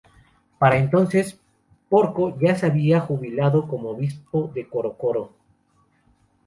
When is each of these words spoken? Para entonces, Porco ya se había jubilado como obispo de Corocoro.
Para 0.57 0.79
entonces, 0.79 1.39
Porco 1.87 2.35
ya 2.39 2.55
se 2.55 2.65
había 2.65 3.01
jubilado 3.01 3.67
como 3.67 3.91
obispo 3.91 4.49
de 4.51 4.67
Corocoro. 4.67 5.31